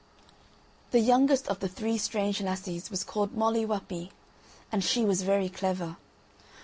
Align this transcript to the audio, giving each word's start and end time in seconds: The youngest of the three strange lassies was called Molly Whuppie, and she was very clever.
The 0.89 0.99
youngest 0.99 1.47
of 1.47 1.59
the 1.59 1.67
three 1.67 1.99
strange 1.99 2.41
lassies 2.41 2.89
was 2.89 3.03
called 3.03 3.35
Molly 3.37 3.63
Whuppie, 3.67 4.09
and 4.71 4.83
she 4.83 5.05
was 5.05 5.21
very 5.21 5.47
clever. 5.47 5.97